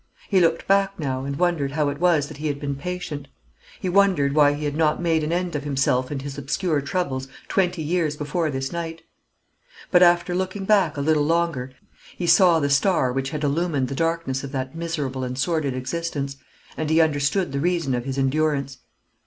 [0.29, 3.27] He looked back now, and wondered how it was that he had been patient;
[3.79, 7.27] he wondered why he had not made an end of himself and his obscure troubles
[7.47, 9.03] twenty years before this night.
[9.91, 11.73] But after looking back a little longer,
[12.17, 16.37] he saw the star which had illumined the darkness of that miserable and sordid existence,
[16.75, 18.79] and he understood the reason of his endurance.